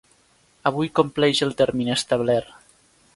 Avui 0.69 0.89
compleix 0.99 1.43
el 1.47 1.53
termini 1.59 1.95
establert. 1.99 2.53